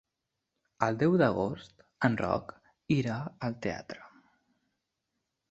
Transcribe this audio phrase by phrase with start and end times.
[0.85, 2.55] El deu d'agost en Roc
[2.97, 3.19] irà
[3.49, 4.03] al teatre.